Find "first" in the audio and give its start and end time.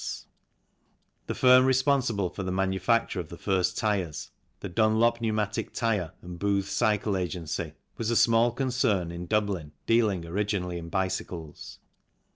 3.37-3.77